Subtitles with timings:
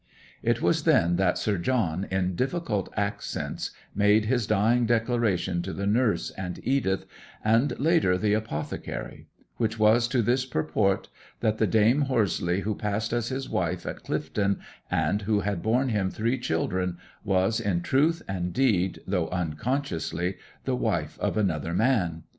[0.41, 5.85] It was then that Sir John, in difficult accents, made his dying declaration to the
[5.85, 7.05] nurse and Edith,
[7.45, 9.27] and, later, the apothecary;
[9.57, 11.09] which was to this purport,
[11.41, 14.57] that the Dame Horseleigh who passed as his wife at Clyfton,
[14.89, 20.75] and who had borne him three children, was in truth and deed, though unconsciously, the
[20.75, 22.23] wife of another man.